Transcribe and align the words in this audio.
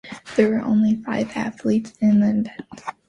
There 0.35 0.49
were 0.49 0.61
only 0.61 0.95
five 1.03 1.29
athletes 1.37 1.93
in 2.01 2.21
the 2.21 2.25
event. 2.29 2.47